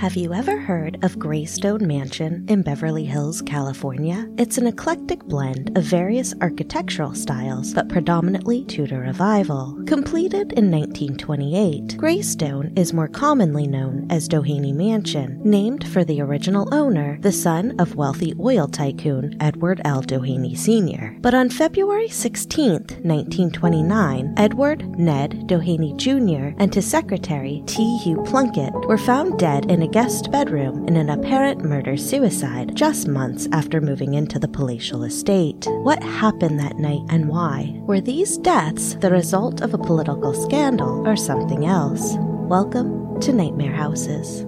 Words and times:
Have 0.00 0.16
you 0.16 0.32
ever 0.32 0.56
heard 0.56 0.96
of 1.04 1.18
Greystone 1.18 1.86
Mansion 1.86 2.46
in 2.48 2.62
Beverly 2.62 3.04
Hills, 3.04 3.42
California? 3.42 4.26
It's 4.38 4.56
an 4.56 4.66
eclectic 4.66 5.22
blend 5.24 5.76
of 5.76 5.84
various 5.84 6.32
architectural 6.40 7.14
styles, 7.14 7.74
but 7.74 7.90
predominantly 7.90 8.64
Tudor 8.64 9.00
Revival. 9.00 9.78
Completed 9.86 10.54
in 10.54 10.70
1928, 10.70 11.98
Greystone 11.98 12.72
is 12.76 12.94
more 12.94 13.08
commonly 13.08 13.66
known 13.66 14.06
as 14.08 14.26
Doheny 14.26 14.72
Mansion, 14.72 15.38
named 15.44 15.86
for 15.86 16.02
the 16.02 16.22
original 16.22 16.74
owner, 16.74 17.18
the 17.20 17.30
son 17.30 17.78
of 17.78 17.94
wealthy 17.96 18.32
oil 18.40 18.68
tycoon 18.68 19.36
Edward 19.38 19.82
L. 19.84 20.02
Doheny 20.02 20.56
Sr. 20.56 21.14
But 21.20 21.34
on 21.34 21.50
February 21.50 22.08
16, 22.08 22.72
1929, 22.72 24.32
Edward 24.38 24.98
Ned 24.98 25.46
Doheny 25.46 25.94
Jr. 25.98 26.56
and 26.58 26.74
his 26.74 26.86
secretary, 26.86 27.62
T. 27.66 27.98
Hugh 27.98 28.22
Plunkett, 28.24 28.72
were 28.72 28.96
found 28.96 29.38
dead 29.38 29.70
in 29.70 29.82
a 29.82 29.89
guest 29.92 30.30
bedroom 30.30 30.86
in 30.86 30.96
an 30.96 31.10
apparent 31.10 31.64
murder 31.64 31.96
suicide 31.96 32.74
just 32.76 33.08
months 33.08 33.48
after 33.50 33.80
moving 33.80 34.14
into 34.14 34.38
the 34.38 34.46
palatial 34.46 35.02
estate. 35.02 35.66
What 35.66 36.02
happened 36.02 36.60
that 36.60 36.78
night 36.78 37.02
and 37.08 37.28
why? 37.28 37.74
Were 37.80 38.00
these 38.00 38.38
deaths 38.38 38.94
the 38.94 39.10
result 39.10 39.62
of 39.62 39.74
a 39.74 39.78
political 39.78 40.32
scandal 40.32 41.06
or 41.08 41.16
something 41.16 41.66
else? 41.66 42.14
Welcome 42.18 43.20
to 43.20 43.32
Nightmare 43.32 43.74
Houses. 43.74 44.44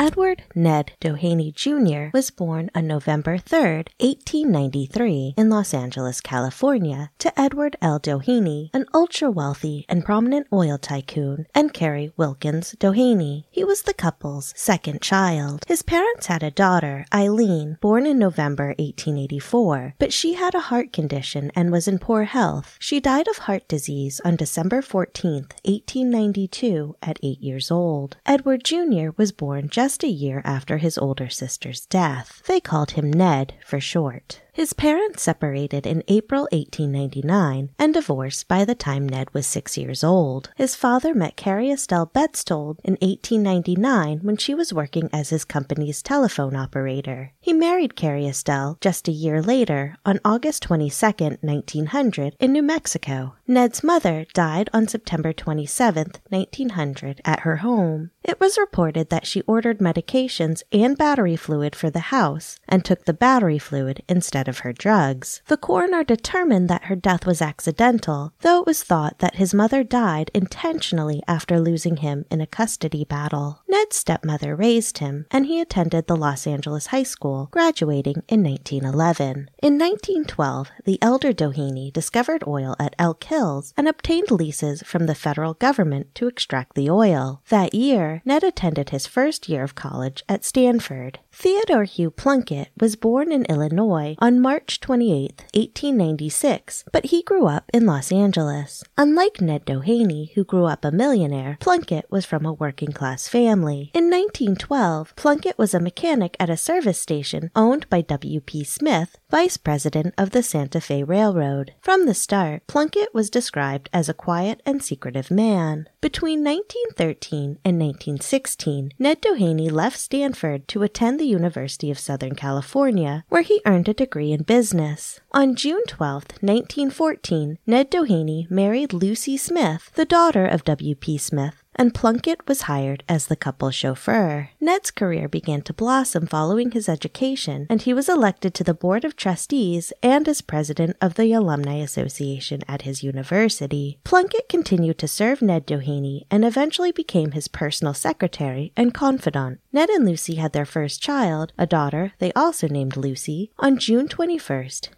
Edward 0.00 0.44
Ned 0.54 0.92
Doheny 1.00 1.52
Jr. 1.52 2.16
was 2.16 2.30
born 2.30 2.70
on 2.72 2.86
November 2.86 3.36
3, 3.36 3.84
1893, 3.98 5.34
in 5.36 5.50
Los 5.50 5.74
Angeles, 5.74 6.20
California, 6.20 7.10
to 7.18 7.40
Edward 7.40 7.74
L. 7.82 7.98
Doheny, 7.98 8.70
an 8.72 8.86
ultra 8.94 9.28
wealthy 9.28 9.84
and 9.88 10.04
prominent 10.04 10.46
oil 10.52 10.78
tycoon, 10.78 11.46
and 11.52 11.74
Carrie 11.74 12.12
Wilkins 12.16 12.76
Doheny. 12.78 13.44
He 13.50 13.64
was 13.64 13.82
the 13.82 13.92
couple's 13.92 14.54
second 14.56 15.02
child. 15.02 15.64
His 15.66 15.82
parents 15.82 16.26
had 16.26 16.44
a 16.44 16.52
daughter, 16.52 17.04
Eileen, 17.12 17.78
born 17.80 18.06
in 18.06 18.20
November 18.20 18.68
1884, 18.78 19.94
but 19.98 20.12
she 20.12 20.34
had 20.34 20.54
a 20.54 20.68
heart 20.70 20.92
condition 20.92 21.50
and 21.56 21.72
was 21.72 21.88
in 21.88 21.98
poor 21.98 22.22
health. 22.22 22.76
She 22.78 23.00
died 23.00 23.26
of 23.26 23.38
heart 23.38 23.66
disease 23.66 24.20
on 24.24 24.36
December 24.36 24.80
14, 24.80 25.48
1892, 25.64 26.94
at 27.02 27.18
eight 27.20 27.40
years 27.40 27.72
old. 27.72 28.16
Edward 28.24 28.62
Jr. 28.62 29.08
was 29.16 29.32
born 29.32 29.68
just 29.68 29.87
just 29.88 30.04
a 30.04 30.08
year 30.08 30.42
after 30.44 30.76
his 30.76 30.98
older 30.98 31.30
sister's 31.30 31.86
death. 31.86 32.42
They 32.46 32.60
called 32.60 32.90
him 32.90 33.10
Ned 33.10 33.54
for 33.64 33.80
short. 33.80 34.42
His 34.58 34.72
parents 34.72 35.22
separated 35.22 35.86
in 35.86 36.02
April 36.08 36.48
1899 36.50 37.70
and 37.78 37.94
divorced 37.94 38.48
by 38.48 38.64
the 38.64 38.74
time 38.74 39.08
Ned 39.08 39.32
was 39.32 39.46
six 39.46 39.78
years 39.78 40.02
old. 40.02 40.50
His 40.56 40.74
father 40.74 41.14
met 41.14 41.36
Carrie 41.36 41.70
Estelle 41.70 42.08
Betzold 42.08 42.80
in 42.82 42.94
1899 42.94 44.18
when 44.18 44.36
she 44.36 44.54
was 44.54 44.72
working 44.72 45.10
as 45.12 45.30
his 45.30 45.44
company's 45.44 46.02
telephone 46.02 46.56
operator. 46.56 47.30
He 47.40 47.52
married 47.52 47.94
Carrie 47.94 48.26
Estelle 48.26 48.78
just 48.80 49.06
a 49.06 49.12
year 49.12 49.40
later 49.40 49.94
on 50.04 50.18
August 50.24 50.64
22, 50.64 51.38
1900, 51.40 52.34
in 52.40 52.52
New 52.52 52.64
Mexico. 52.64 53.36
Ned's 53.46 53.84
mother 53.84 54.26
died 54.34 54.68
on 54.74 54.88
September 54.88 55.32
27, 55.32 56.14
1900, 56.30 57.20
at 57.24 57.40
her 57.40 57.58
home. 57.58 58.10
It 58.24 58.40
was 58.40 58.58
reported 58.58 59.08
that 59.08 59.26
she 59.26 59.42
ordered 59.42 59.78
medications 59.78 60.64
and 60.72 60.98
battery 60.98 61.36
fluid 61.36 61.76
for 61.76 61.90
the 61.90 62.10
house 62.10 62.58
and 62.68 62.84
took 62.84 63.04
the 63.04 63.14
battery 63.14 63.58
fluid 63.58 64.02
instead 64.08 64.47
of 64.48 64.60
her 64.60 64.72
drugs. 64.72 65.42
The 65.46 65.56
coroner 65.56 66.02
determined 66.02 66.68
that 66.68 66.84
her 66.84 66.96
death 66.96 67.26
was 67.26 67.42
accidental, 67.42 68.32
though 68.40 68.60
it 68.60 68.66
was 68.66 68.82
thought 68.82 69.18
that 69.18 69.36
his 69.36 69.54
mother 69.54 69.84
died 69.84 70.30
intentionally 70.34 71.22
after 71.28 71.60
losing 71.60 71.98
him 71.98 72.24
in 72.30 72.40
a 72.40 72.46
custody 72.46 73.04
battle. 73.04 73.62
Ned's 73.68 73.96
stepmother 73.96 74.56
raised 74.56 74.98
him, 74.98 75.26
and 75.30 75.46
he 75.46 75.60
attended 75.60 76.06
the 76.06 76.16
Los 76.16 76.46
Angeles 76.46 76.86
High 76.86 77.02
School, 77.02 77.48
graduating 77.50 78.22
in 78.28 78.42
1911. 78.42 79.50
In 79.62 79.78
1912, 79.78 80.70
the 80.84 80.98
elder 81.02 81.32
Doheny 81.32 81.92
discovered 81.92 82.42
oil 82.46 82.74
at 82.78 82.96
Elk 82.98 83.24
Hills 83.24 83.74
and 83.76 83.86
obtained 83.86 84.30
leases 84.30 84.82
from 84.82 85.06
the 85.06 85.14
federal 85.14 85.54
government 85.54 86.14
to 86.14 86.26
extract 86.26 86.74
the 86.74 86.90
oil. 86.90 87.42
That 87.48 87.74
year, 87.74 88.22
Ned 88.24 88.42
attended 88.44 88.90
his 88.90 89.06
first 89.06 89.48
year 89.48 89.62
of 89.62 89.74
college 89.74 90.24
at 90.28 90.44
Stanford. 90.44 91.18
Theodore 91.40 91.84
Hugh 91.84 92.10
Plunkett 92.10 92.70
was 92.80 92.96
born 92.96 93.30
in 93.30 93.44
Illinois 93.44 94.16
on 94.18 94.40
March 94.40 94.80
28, 94.80 95.44
1896, 95.54 96.84
but 96.90 97.06
he 97.06 97.22
grew 97.22 97.46
up 97.46 97.70
in 97.72 97.86
Los 97.86 98.10
Angeles. 98.10 98.82
Unlike 98.96 99.40
Ned 99.40 99.64
Doheny, 99.64 100.32
who 100.34 100.42
grew 100.42 100.64
up 100.64 100.84
a 100.84 100.90
millionaire, 100.90 101.56
Plunkett 101.60 102.10
was 102.10 102.26
from 102.26 102.44
a 102.44 102.52
working 102.52 102.90
class 102.90 103.28
family. 103.28 103.92
In 103.94 104.10
1912, 104.10 105.14
Plunkett 105.14 105.56
was 105.56 105.74
a 105.74 105.78
mechanic 105.78 106.36
at 106.40 106.50
a 106.50 106.56
service 106.56 107.00
station 107.00 107.52
owned 107.54 107.88
by 107.88 108.00
W.P. 108.00 108.64
Smith, 108.64 109.16
vice 109.30 109.56
president 109.56 110.14
of 110.18 110.30
the 110.30 110.42
Santa 110.42 110.80
Fe 110.80 111.04
Railroad. 111.04 111.72
From 111.80 112.06
the 112.06 112.14
start, 112.14 112.66
Plunkett 112.66 113.14
was 113.14 113.30
described 113.30 113.88
as 113.92 114.08
a 114.08 114.12
quiet 114.12 114.60
and 114.66 114.82
secretive 114.82 115.30
man. 115.30 115.88
Between 116.00 116.42
1913 116.42 117.58
and 117.64 117.78
1916, 117.78 118.90
Ned 118.98 119.22
Doheny 119.22 119.70
left 119.70 120.00
Stanford 120.00 120.66
to 120.66 120.82
attend 120.82 121.20
the 121.20 121.27
University 121.28 121.90
of 121.90 121.98
Southern 121.98 122.34
California, 122.34 123.24
where 123.28 123.42
he 123.42 123.60
earned 123.66 123.88
a 123.88 123.94
degree 123.94 124.32
in 124.32 124.42
business. 124.42 125.20
On 125.32 125.54
June 125.54 125.84
12, 125.86 126.24
1914, 126.40 127.58
Ned 127.66 127.90
Doheny 127.90 128.50
married 128.50 128.92
Lucy 128.92 129.36
Smith, 129.36 129.90
the 129.94 130.04
daughter 130.04 130.46
of 130.46 130.64
W.P. 130.64 131.18
Smith, 131.18 131.62
and 131.78 131.94
Plunkett 131.94 132.46
was 132.48 132.62
hired 132.62 133.04
as 133.08 133.26
the 133.26 133.36
couple's 133.36 133.76
chauffeur. 133.76 134.50
Ned's 134.60 134.90
career 134.90 135.28
began 135.28 135.62
to 135.62 135.72
blossom 135.72 136.26
following 136.26 136.72
his 136.72 136.88
education, 136.88 137.66
and 137.70 137.80
he 137.80 137.94
was 137.94 138.08
elected 138.08 138.52
to 138.54 138.64
the 138.64 138.74
board 138.74 139.04
of 139.04 139.14
trustees 139.14 139.92
and 140.02 140.28
as 140.28 140.40
president 140.40 140.96
of 141.00 141.14
the 141.14 141.32
Alumni 141.32 141.76
Association 141.76 142.62
at 142.66 142.82
his 142.82 143.04
university. 143.04 144.00
Plunkett 144.02 144.48
continued 144.48 144.98
to 144.98 145.06
serve 145.06 145.40
Ned 145.40 145.66
Doheny 145.66 146.26
and 146.30 146.44
eventually 146.44 146.90
became 146.90 147.30
his 147.30 147.46
personal 147.46 147.94
secretary 147.94 148.72
and 148.76 148.92
confidant. 148.92 149.60
Ned 149.72 149.88
and 149.90 150.04
Lucy 150.04 150.34
had 150.34 150.52
their 150.52 150.66
first 150.66 151.00
child, 151.00 151.52
a 151.56 151.66
daughter 151.66 152.12
they 152.18 152.32
also 152.32 152.66
named 152.66 152.96
Lucy, 152.96 153.52
on 153.58 153.78
June 153.78 154.08
21, 154.08 154.38